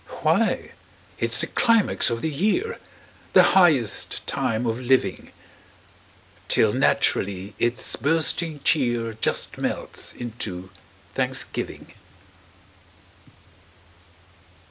Why, 0.23 0.71
it's 1.19 1.41
the 1.41 1.45
climax 1.45 2.09
of 2.09 2.23
the 2.23 2.29
year, 2.31 2.79
The 3.33 3.43
highest 3.53 4.25
time 4.25 4.65
of 4.65 4.79
living! 4.79 5.31
Till 6.47 6.73
naturally 6.73 7.53
its 7.59 7.95
bursting 7.97 8.61
cheer 8.63 9.13
Just 9.21 9.59
melts 9.59 10.13
into 10.13 10.71
Thanksgiving. 11.13 11.93